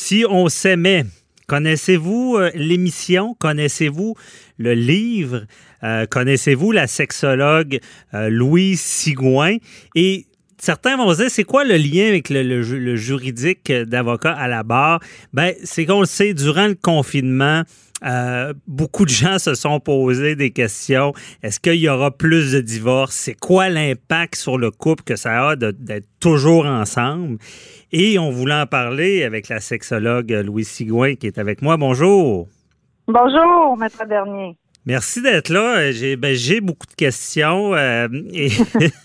[0.00, 1.06] Si on s'aimait,
[1.48, 3.34] connaissez-vous euh, l'émission?
[3.40, 4.14] Connaissez-vous
[4.56, 5.44] le livre?
[5.82, 7.80] Euh, connaissez-vous la sexologue
[8.14, 9.56] euh, Louise Sigouin?
[9.96, 10.26] Et
[10.56, 12.62] certains vont se dire, c'est quoi le lien avec le,
[12.94, 15.00] juridique d'avocat à la barre?
[15.32, 17.64] Ben, c'est qu'on le sait, durant le confinement,
[18.04, 21.12] euh, beaucoup de gens se sont posés des questions.
[21.42, 23.16] Est-ce qu'il y aura plus de divorces?
[23.16, 27.38] C'est quoi l'impact sur le couple que ça a d'être toujours ensemble?
[27.92, 31.76] Et on voulait en parler avec la sexologue Louise Sigouin qui est avec moi.
[31.76, 32.48] Bonjour.
[33.06, 34.56] Bonjour, maître Bernier.
[34.88, 35.92] Merci d'être là.
[35.92, 37.74] J'ai ben, beaucoup de questions.
[37.74, 38.48] Euh, et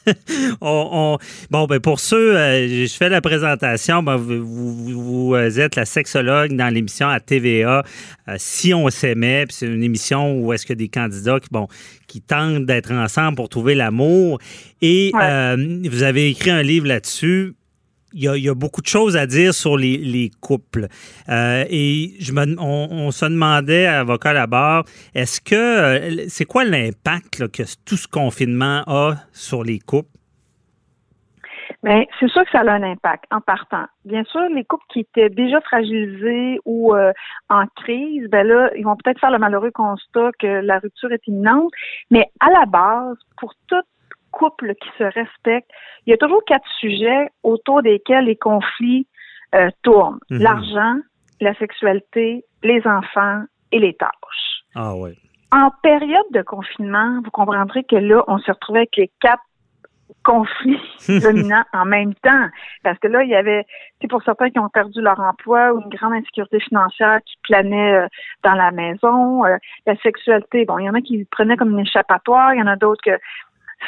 [0.62, 1.18] on,
[1.52, 4.02] bon, ben, pour ceux, euh, je fais la présentation.
[4.02, 7.84] Ben, vous, vous, êtes la sexologue dans l'émission à TVA.
[8.30, 11.68] Euh, si on s'aimait, c'est une émission où est-ce que des candidats qui, bon,
[12.08, 14.40] qui tentent d'être ensemble pour trouver l'amour.
[14.82, 17.55] Et vous avez écrit un livre là-dessus
[18.13, 20.88] il y, a, beaucoup de choses à dire sur les, couples.
[21.30, 26.46] Euh, et je me, on, se demandait, avocat à la barre, est-ce que euh, c'est
[26.46, 30.10] quoi l'impact que tout ce confinement a sur les couples?
[31.84, 33.85] Bien, c'est sûr que ça a un impact en partant.
[34.05, 37.12] Bien sûr, les couples qui étaient déjà fragilisés ou euh,
[37.49, 41.27] en crise, ben là, ils vont peut-être faire le malheureux constat que la rupture est
[41.27, 41.71] imminente.
[42.10, 43.85] Mais à la base, pour toute
[44.34, 45.70] couple qui se respecte,
[46.05, 49.07] il y a toujours quatre sujets autour desquels les conflits
[49.55, 50.20] euh, tournent.
[50.29, 50.39] Mhm.
[50.39, 50.95] L'argent,
[51.39, 54.63] la sexualité, les enfants et les tâches.
[54.76, 55.11] Ah oui.
[55.51, 59.43] En période de confinement, vous comprendrez que là, on se retrouvait avec les quatre
[60.23, 60.79] conflits
[61.21, 62.48] dominants en même temps.
[62.84, 63.65] Parce que là, il y avait,
[64.01, 67.94] c'est pour certains qui ont perdu leur emploi ou une grande insécurité financière qui planait
[67.94, 68.07] euh,
[68.44, 69.45] dans la maison.
[69.45, 72.63] Euh, la sexualité, bon, il y en a qui prenaient comme une échappatoire, il y
[72.63, 73.19] en a d'autres que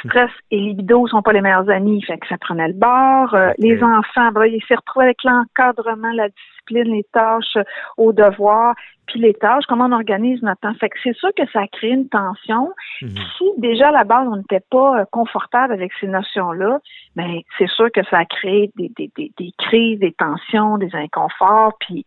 [0.03, 3.33] stress et libido sont pas les meilleurs amis, fait que ça prenait le bord.
[3.33, 7.63] Euh, les enfants, ben, ils s'est retrouvé avec l'encadrement, la discipline, les tâches euh,
[7.97, 8.75] au devoir,
[9.07, 10.73] puis les tâches, comment on organise notre temps.
[10.75, 12.71] Fait que c'est sûr que ça crée une tension.
[13.01, 13.09] Mhm.
[13.37, 16.79] Si déjà à la base on n'était pas euh, confortable avec ces notions-là,
[17.15, 20.93] ben c'est sûr que ça a créé des, des, des, des crises, des tensions, des
[20.95, 22.05] inconforts, puis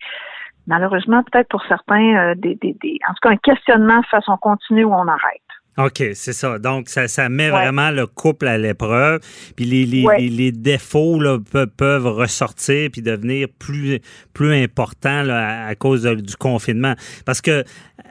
[0.66, 4.84] malheureusement peut-être pour certains des, des, des, en tout cas un questionnement de façon continue
[4.84, 5.47] où on arrête.
[5.78, 6.58] OK, c'est ça.
[6.58, 9.20] Donc, ça, ça met vraiment le couple à l'épreuve.
[9.54, 11.38] Puis les, les, les, défauts là,
[11.76, 14.00] peuvent, ressortir puis devenir plus,
[14.34, 16.94] plus importants là, à, cause du confinement.
[17.24, 17.62] Parce que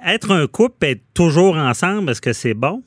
[0.06, 2.84] être un couple, être toujours ensemble, est-ce que c'est bon?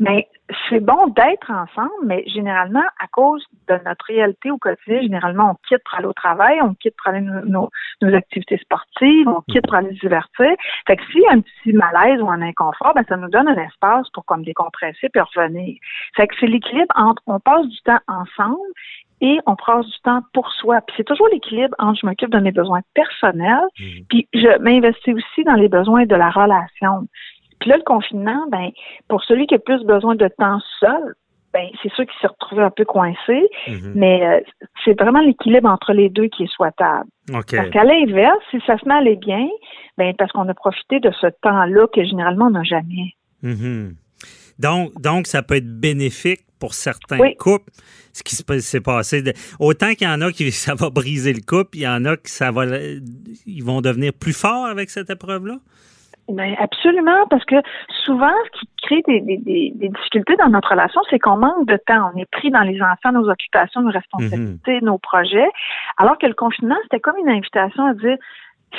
[0.00, 0.26] Mais
[0.68, 5.54] c'est bon d'être ensemble, mais généralement, à cause de notre réalité au quotidien, généralement, on
[5.68, 7.68] quitte pour aller au travail, on quitte pour aller nos,
[8.02, 10.50] nos, activités sportives, on quitte pour aller se divertir.
[10.86, 13.48] Fait que s'il y a un petit malaise ou un inconfort, ben, ça nous donne
[13.48, 15.76] un espace pour comme décompresser puis revenir.
[16.16, 18.58] Fait que c'est l'équilibre entre on passe du temps ensemble
[19.20, 20.80] et on passe du temps pour soi.
[20.82, 23.84] Puis c'est toujours l'équilibre entre je m'occupe de mes besoins personnels, mmh.
[24.08, 27.08] puis je m'investis aussi dans les besoins de la relation.
[27.60, 28.70] Puis là, le confinement, ben,
[29.08, 31.14] pour celui qui a plus besoin de temps seul,
[31.52, 33.92] ben, c'est sûr qu'il s'est retrouvé un peu coincé, mhm.
[33.94, 34.40] mais euh,
[34.84, 37.08] c'est vraiment l'équilibre entre les deux qui est souhaitable.
[37.32, 39.48] Parce qu'à l'inverse, si ça se met à aller bien,
[39.96, 43.14] ben, parce qu'on a profité de ce temps-là que généralement on n'a jamais.
[43.42, 43.94] Mhm.
[44.58, 47.70] Donc, donc, ça peut être bénéfique pour certains couples,
[48.12, 49.22] ce qui s'est passé.
[49.60, 52.16] autant qu'il y en a qui ça va briser le couple, il y en a
[52.16, 52.64] qui ça va,
[53.46, 55.58] ils vont devenir plus forts avec cette épreuve-là?
[56.28, 57.56] Ben absolument, parce que
[58.04, 61.78] souvent, ce qui crée des, des, des difficultés dans notre relation, c'est qu'on manque de
[61.86, 62.10] temps.
[62.14, 64.86] On est pris dans les enfants, nos occupations, nos responsabilités, mhm.
[64.86, 65.48] nos projets.
[65.96, 68.18] Alors que le confinement, c'était comme une invitation à dire,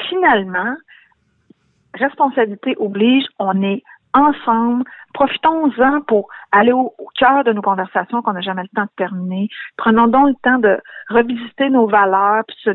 [0.09, 0.75] finalement,
[1.95, 3.83] responsabilité oblige, on est
[4.13, 4.83] ensemble.
[5.13, 9.49] Profitons-en pour aller au, cœur de nos conversations qu'on n'a jamais le temps de terminer.
[9.75, 12.71] Prenons donc le temps de revisiter nos valeurs, puis se,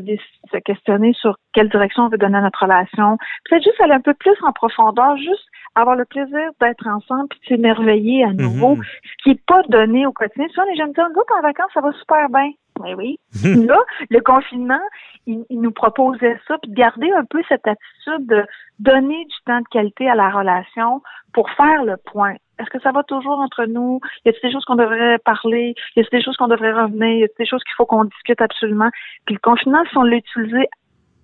[0.51, 3.17] se questionner sur quelle direction on veut donner à notre relation.
[3.49, 7.39] Peut-être juste aller un peu plus en profondeur, juste avoir le plaisir d'être ensemble puis
[7.39, 9.01] de s'émerveiller à nouveau, mm-hmm.
[9.03, 10.47] ce qui n'est pas donné au quotidien.
[10.49, 12.51] Souvent, les jeunes disent, en vacances, ça va super bien.
[12.79, 13.19] Oui, oui.
[13.65, 13.79] Là,
[14.09, 14.81] le confinement,
[15.25, 18.45] il, nous proposait ça, puis garder un peu cette attitude de
[18.79, 21.01] donner du temps de qualité à la relation
[21.33, 22.35] pour faire le point.
[22.59, 23.99] Est-ce que ça va toujours entre nous?
[24.23, 25.75] Y a-t-il des choses qu'on devrait parler?
[25.95, 27.19] Y a-t-il des choses qu'on devrait revenir?
[27.19, 28.89] Y a-t-il des choses qu'il faut qu'on discute absolument?
[29.25, 30.69] Puis le confinement, si on l'utilisait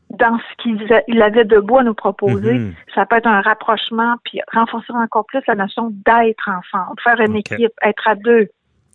[0.10, 2.74] dans ce qu'il avait de beau à nous proposer, mm-hmm.
[2.94, 7.38] ça peut être un rapprochement, puis renforcer encore plus la notion d'être ensemble, faire une
[7.38, 8.50] équipe, être à deux.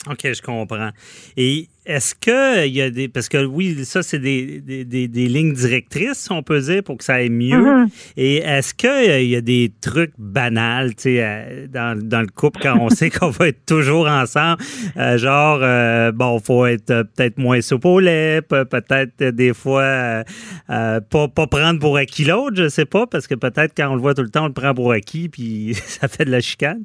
[0.08, 0.90] OK, je comprends.
[1.36, 3.08] Et est-ce qu'il y a des.
[3.08, 7.04] Parce que oui, ça, c'est des, des, des, lignes directrices, on peut dire, pour que
[7.04, 7.56] ça aille mieux.
[7.56, 7.88] Mm-hmm.
[8.16, 12.60] Et est-ce qu'il y a des trucs banals, tu sais, euh, dans, dans, le couple
[12.60, 14.60] quand on sait qu'on va être toujours ensemble?
[14.96, 20.24] Euh, genre, euh, bon, faut être peut-être moins soupe au lait, peut-être des fois
[20.66, 24.00] pas, pas prendre pour acquis l'autre, je sais pas, parce que peut-être quand on le
[24.00, 26.82] voit tout le temps, on le prend pour acquis, puis ça fait de la chicane.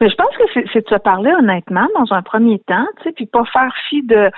[0.00, 3.12] Mais je pense que c'est de se parler honnêtement dans un premier temps, tu sais,
[3.12, 4.30] puis pas faire fi de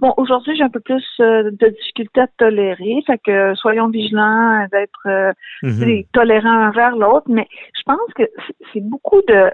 [0.00, 4.66] bon, aujourd'hui j'ai un peu plus euh, de difficulté à tolérer, fait que soyons vigilants
[4.70, 6.06] d'être euh, mm-hmm.
[6.12, 8.24] tolérants envers l'autre, mais je pense que
[8.72, 9.50] c'est beaucoup de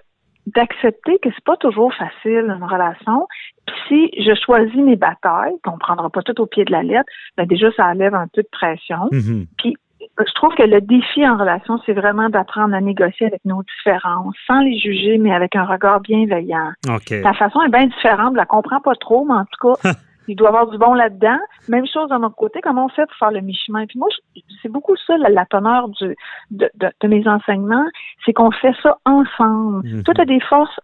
[0.46, 3.26] d'accepter que c'est pas toujours facile une relation.
[3.66, 7.10] Puis si je choisis mes batailles, qu'on prendra pas tout au pied de la lettre,
[7.38, 9.08] ben déjà ça enlève un peu de pression.
[9.10, 9.46] Mm-hmm.
[9.56, 9.76] Puis
[10.18, 14.34] je trouve que le défi en relation, c'est vraiment d'apprendre à négocier avec nos différences,
[14.46, 16.72] sans les juger, mais avec un regard bienveillant.
[17.10, 19.90] La façon est bien différente, je la comprends pas trop, mais en tout cas,
[20.28, 21.38] il doit y avoir du bon là-dedans.
[21.68, 23.86] Même chose de notre côté, comment on fait pour faire le mi-chemin?
[23.86, 24.08] Puis moi,
[24.62, 26.14] c'est beaucoup ça, la, teneur du,
[26.50, 26.68] de,
[27.04, 27.86] mes enseignements,
[28.24, 29.84] c'est qu'on fait ça ensemble.
[29.84, 30.78] Mm Toi, tu as des forces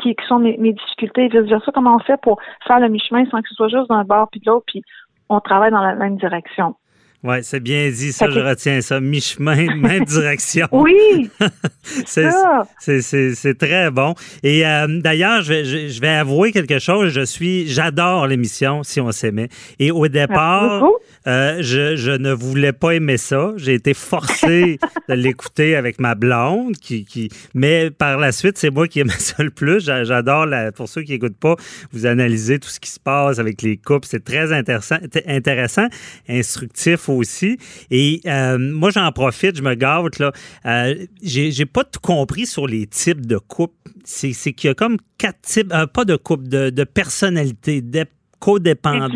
[0.00, 3.54] qui, sont mes, difficultés, vice-versa, comment on fait pour faire le mi-chemin sans que ce
[3.54, 4.82] soit juste d'un bord puis de l'autre, puis
[5.28, 6.76] on travaille dans la même direction?
[7.24, 9.00] Oui, c'est bien dit, ça, je retiens ça.
[9.00, 10.68] Mi-chemin, même direction.
[10.70, 11.28] oui!
[12.06, 14.14] c'est très bon.
[14.44, 17.12] Et euh, d'ailleurs, je, je, vais avouer quelque chose.
[17.12, 19.48] Je suis, j'adore l'émission Si on s'aimait.
[19.80, 20.84] Et au départ,
[21.26, 23.52] euh, je, je, ne voulais pas aimer ça.
[23.56, 24.78] J'ai été forcé
[25.08, 29.12] de l'écouter avec ma blonde, qui, qui, mais par la suite, c'est moi qui aimais
[29.18, 29.84] ça le plus.
[29.84, 31.56] J'adore, pour ceux qui n'écoutent pas,
[31.92, 34.06] vous analysez tout ce qui se passe avec les couples.
[34.08, 35.88] C'est très intéressant, intéressant,
[36.28, 37.58] instructif aussi.
[37.90, 40.18] Et euh, moi, j'en profite, je me gâte.
[40.18, 40.32] là.
[40.66, 43.74] Euh, j'ai pas tout compris sur les types de couples.
[44.04, 48.04] C'est qu'il y a comme quatre types, euh, pas de couples, de, de personnalités, de
[48.38, 49.08] codépendants.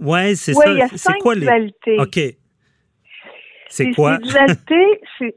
[0.00, 0.88] Ouais, c'est ça.
[0.96, 2.18] C'est quoi les OK.
[3.70, 4.18] C'est quoi?
[4.18, 5.36] dualité, c'est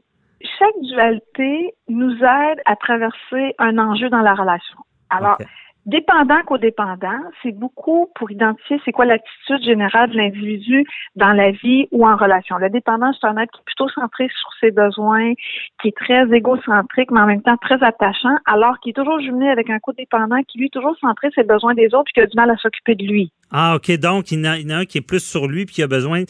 [0.58, 4.78] chaque dualité nous aide à traverser un enjeu dans la relation.
[5.10, 5.36] Alors,
[5.84, 10.84] Dépendant codépendant, c'est beaucoup pour identifier c'est quoi l'attitude générale de l'individu
[11.16, 12.56] dans la vie ou en relation.
[12.58, 15.32] Le dépendant, c'est un être qui est plutôt centré sur ses besoins,
[15.80, 19.48] qui est très égocentrique, mais en même temps très attachant, alors qu'il est toujours jumelé
[19.48, 22.20] avec un codépendant qui, lui, est toujours centré sur ses besoins des autres et qui
[22.20, 23.32] a du mal à s'occuper de lui.
[23.52, 23.90] Ah, OK.
[23.98, 26.22] Donc, il y, en a, un qui est plus sur lui puis qui a besoin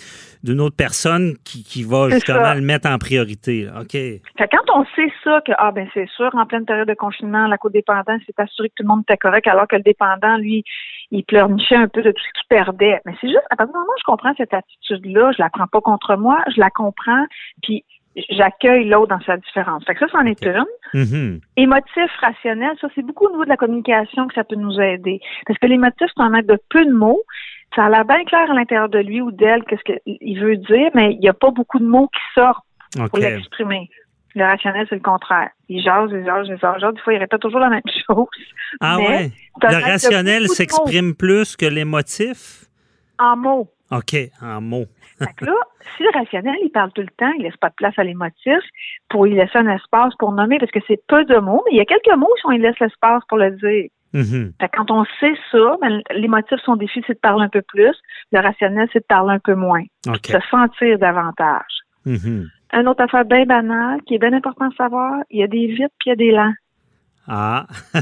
[0.43, 3.69] d'une autre personne qui, qui va justement le mettre en priorité.
[3.69, 3.97] OK.
[4.39, 7.59] quand on sait ça, que, ah, ben, c'est sûr, en pleine période de confinement, la
[7.59, 10.65] codépendance s'est assuré que tout le monde était correct alors que le dépendant, lui,
[11.13, 13.01] il pleurnichait un peu de tout ce qu'il perdait.
[13.07, 15.69] Mais c'est juste, à partir du moment où je comprends cette attitude-là, je la prends
[15.69, 17.25] pas contre moi, je la comprends,
[17.63, 17.85] puis
[18.31, 19.85] j'accueille l'autre dans sa différence.
[19.85, 20.65] Fait que ça, c'en est une.
[20.95, 21.41] Mm-hmm.
[21.57, 25.21] Émotif, rationnel, ça, c'est beaucoup au niveau de la communication que ça peut nous aider.
[25.47, 27.23] Parce que l'émotif, c'est un mettre de peu de mots.
[27.75, 30.91] Ça a l'air bien clair à l'intérieur de lui ou d'elle qu'est-ce qu'il veut dire,
[30.95, 32.65] mais il n'y a pas beaucoup de mots qui sortent
[33.09, 33.89] pour l'exprimer.
[34.35, 35.51] Le rationnel, c'est le contraire.
[35.69, 36.95] Il jase, il jase, il jase.
[36.95, 38.27] Des fois, il répète toujours la même chose.
[38.81, 39.31] Ah ouais?
[39.63, 42.65] Le rationnel s'exprime plus que l'émotif?
[43.19, 43.71] En mots.
[43.91, 44.87] OK, en mots.
[45.19, 45.55] fait là,
[45.97, 48.61] si le rationnel, il parle tout le temps, il laisse pas de place à l'émotif
[49.09, 51.79] pour y laisser un espace pour nommer, parce que c'est peu de mots, mais il
[51.79, 53.91] y a quelques mots où il laisse l'espace pour le dire.
[54.15, 54.53] Mm-hmm.
[54.75, 57.97] quand on sait ça, ben, l'émotif, son défi, c'est de parler un peu plus.
[58.31, 59.85] Le rationnel, c'est de parler un peu moins.
[60.07, 61.81] De se sentir davantage.
[62.07, 62.47] Mm-hmm.
[62.75, 65.67] Un autre affaire bien banale, qui est bien important de savoir, il y a des
[65.67, 66.53] vite puis il y a des lents.
[67.29, 67.67] Ah!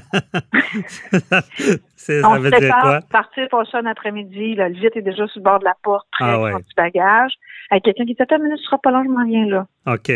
[1.97, 3.01] ça veut dire quoi?
[3.11, 6.07] Partir pour ça un après-midi, le vite est déjà sur le bord de la porte,
[6.13, 7.33] prêt ah, avec du bagage.
[7.71, 9.67] Avec quelqu'un qui dit Attends minute, tu seras pas long, je m'en viens là.
[9.87, 10.11] OK.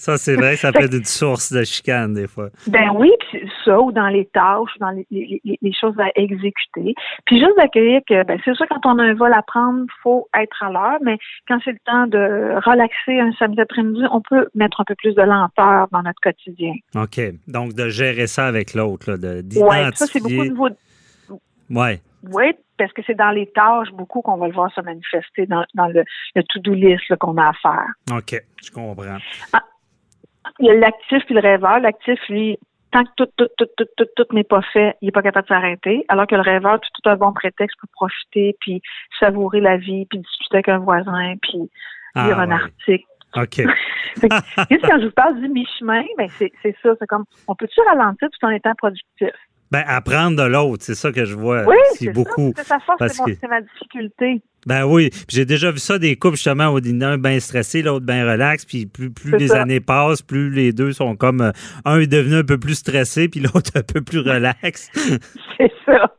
[0.00, 2.48] Ça, c'est vrai ça peut être une source de chicane, des fois.
[2.66, 6.94] Ben oui, puis ça, ou dans les tâches, dans les, les, choses à exécuter.
[7.26, 10.26] Puis juste d'accueillir que, ben, c'est sûr, quand on a un vol à prendre, faut
[10.34, 14.48] être à l'heure, mais quand c'est le temps de relaxer un samedi après-midi, on peut
[14.54, 16.72] mettre un peu plus de lenteur dans notre quotidien.
[16.94, 17.20] OK.
[17.46, 20.68] Donc, de gérer ça avec l'autre, de Oui, ça, c'est beaucoup de nouveau.
[21.70, 22.00] Oui.
[22.22, 25.64] Oui, parce que c'est dans les tâches beaucoup qu'on va le voir se manifester dans,
[25.74, 26.04] le,
[26.48, 28.16] to-do list qu'on a à faire.
[28.16, 29.18] OK, je comprends.
[29.52, 29.62] Ah,
[30.58, 31.80] il y a l'actif puis le rêveur.
[31.80, 32.58] L'actif, lui,
[32.90, 35.48] tant que tout, tout, tout, tout, tout, tout n'est pas fait, il n'est pas capable
[35.48, 36.04] de s'arrêter.
[36.08, 38.82] Alors que le rêveur, tout, tout un bon prétexte pour profiter, puis
[39.18, 41.70] savourer la vie, puis discuter avec un voisin, puis
[42.14, 43.04] ah, lire un article.
[43.36, 43.62] OK.
[44.20, 46.90] quand je vous parle du mi-chemin, ben c'est ça.
[46.98, 49.30] C'est comme, on peut-tu ralentir tout en étant productif?
[49.70, 52.52] Ben, apprendre de l'autre, c'est ça que je vois oui, c'est beaucoup.
[52.56, 54.42] C'est sa force, c'est ma difficulté.
[54.66, 58.30] Ben oui, j'ai déjà vu ça des couples justement où un bien stressé, l'autre bien
[58.30, 61.50] relax, puis plus, plus les années passent, plus les deux sont comme euh,
[61.84, 64.90] un est devenu un peu plus stressé, puis l'autre un peu plus relax.
[65.56, 66.12] c'est ça.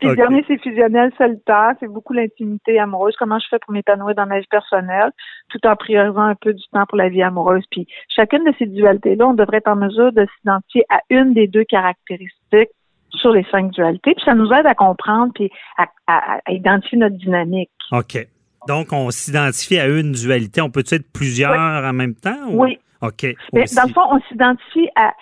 [0.00, 3.14] Puis le dernier, c'est fusionnel solitaire, c'est beaucoup l'intimité amoureuse.
[3.18, 5.10] Comment je fais pour m'épanouir dans ma vie personnelle,
[5.50, 7.64] tout en priorisant un peu du temps pour la vie amoureuse.
[7.70, 11.46] Puis chacune de ces dualités-là, on devrait être en mesure de s'identifier à une des
[11.46, 12.70] deux caractéristiques
[13.18, 14.14] sur les cinq dualités.
[14.14, 17.70] Puis ça nous aide à comprendre puis à, identifier notre dynamique.
[17.92, 18.26] OK.
[18.66, 20.60] Donc, on s'identifie à une dualité.
[20.62, 22.48] On peut être plusieurs en même temps?
[22.48, 22.78] Oui.
[23.02, 23.26] OK.
[23.52, 25.12] Mais dans le fond, on s'identifie à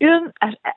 [0.00, 0.32] une,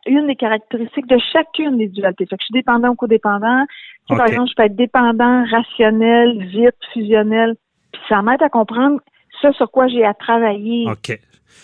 [0.05, 2.25] une des caractéristiques de chacune des dualités.
[2.25, 3.65] Fait que je suis dépendant ou codépendant.
[4.07, 7.55] Par exemple, je peux être dépendant, rationnel, vite, fusionnel.
[7.91, 8.99] Puis ça m'aide à comprendre
[9.41, 10.85] ce sur quoi j'ai à travailler.
[10.89, 11.19] OK.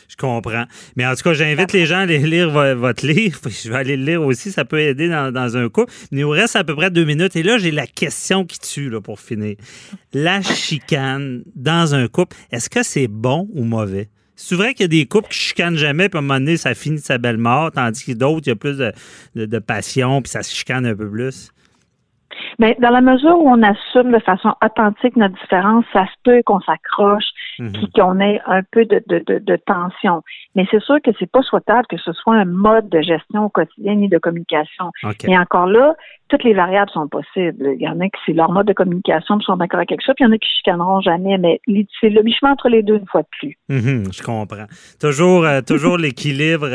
[0.08, 0.66] Je comprends.
[0.96, 3.40] Mais en tout cas, j'invite les gens à aller lire votre livre.
[3.50, 4.52] Je vais aller le lire aussi.
[4.52, 5.86] Ça peut aider dans, un coup.
[6.12, 7.36] Il nous reste à peu près deux minutes.
[7.36, 9.56] Et là, j'ai la question qui tue là, pour finir.
[10.14, 14.10] La chicane dans un couple, est-ce que c'est bon ou mauvais?
[14.36, 16.58] C'est vrai qu'il y a des couples qui chicanent jamais, puis à un moment donné,
[16.58, 18.92] ça finit de sa belle mort, tandis que d'autres, il y a plus de,
[19.36, 21.52] de passion, puis ça se chicane un peu plus.
[22.60, 26.42] Mais dans la mesure où on assume de façon authentique notre différence, ça se peut
[26.46, 27.26] qu'on s'accroche,
[27.70, 27.88] mhm.
[27.96, 30.22] qu'on ait un peu de, de, de, tension.
[30.56, 33.50] Mais c'est sûr que c'est pas souhaitable que ce soit un mode de gestion au
[33.50, 34.92] quotidien ni de communication.
[35.28, 35.96] Et encore là,
[36.32, 37.74] toutes les variables sont possibles.
[37.76, 40.14] Il y en a qui c'est leur mode de communication, qui sont d'accord avec ça,
[40.14, 41.60] puis il y en a qui chicaneront jamais, mais
[42.00, 43.58] c'est le mi-chemin entre les deux une fois de plus.
[43.68, 44.66] Mhm, je comprends.
[45.00, 46.70] Toujours, euh, toujours l'équilibre.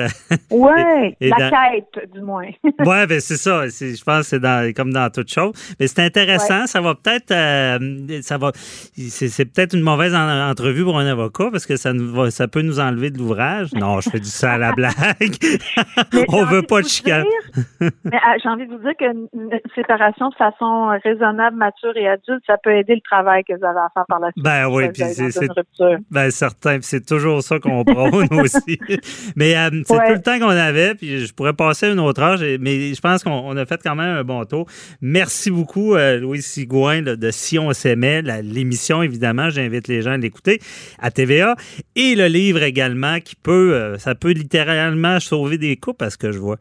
[0.51, 2.49] oui, la quête, du moins.
[2.65, 3.67] oui, ben c'est ça.
[3.67, 5.53] Je pense que c'est comme dans toute chose.
[5.81, 6.67] Mais c'est intéressant.
[6.67, 11.67] Ça va peut-être, euh, ça va, c'est peut-être une mauvaise entrevue pour un avocat parce
[11.67, 13.73] que ça, nous ça peut nous enlever de l'ouvrage.
[13.73, 14.95] Non, je fais du ça à la blague.
[16.29, 17.25] On veut pas de chicane.
[17.81, 22.09] mais ah, j'ai envie de vous dire que une séparation de façon raisonnable, mature et
[22.09, 24.45] adulte, ça peut aider le travail que vous avez à faire par la suite.
[24.45, 25.49] Ben oui, puis c'est
[26.11, 28.79] ben certain, c'est toujours ça qu'on prône aussi.
[29.37, 32.45] Mais euh, c'est tout le temps qu'on avait, puis je pourrais passer un autre âge,
[32.61, 34.67] mais je pense qu'on a fait quand même un bon tour.
[35.01, 40.17] Merci beaucoup, euh, Louis Sigouin de Si on s'aimait, l'émission évidemment, j'invite les gens à
[40.17, 40.61] l'écouter
[40.99, 41.57] à TVA
[41.95, 46.33] et le livre également qui peut, euh, ça peut littéralement sauver des coups parce que
[46.33, 46.57] je vois.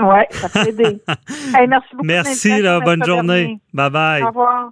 [0.00, 1.00] Oui, ça peut aider.
[1.68, 2.06] merci beaucoup.
[2.06, 3.58] Merci, là, bonne journée.
[3.72, 4.22] Bye bye.
[4.22, 4.70] Au revoir.